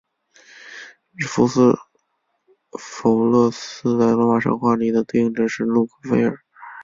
[1.27, 1.77] 福斯
[2.79, 6.35] 否洛斯在罗马神话里的对应者是路喀斐耳。